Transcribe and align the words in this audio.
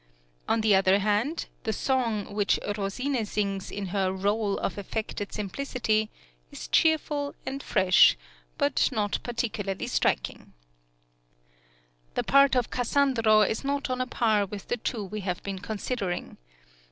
On 0.49 0.61
the 0.61 0.73
other 0.73 0.97
hand, 0.97 1.45
the 1.61 1.71
song 1.71 2.21
(17) 2.23 2.35
which 2.35 2.59
Rosine 2.75 3.23
sings 3.23 3.69
in 3.69 3.89
her 3.93 4.09
rôle 4.11 4.57
of 4.57 4.79
affected 4.79 5.31
simplicity, 5.31 6.09
is 6.51 6.67
cheerful 6.67 7.35
and 7.45 7.61
fresh, 7.61 8.17
but 8.57 8.89
not 8.91 9.19
particularly 9.21 9.85
striking. 9.85 10.53
The 12.15 12.23
part 12.23 12.55
of 12.55 12.71
Cassandro 12.71 13.41
is 13.47 13.63
not 13.63 13.91
on 13.91 14.01
a 14.01 14.07
par 14.07 14.47
with 14.47 14.69
the 14.69 14.77
two 14.77 15.03
we 15.03 15.19
have 15.19 15.43
been 15.43 15.59
considering. 15.59 16.37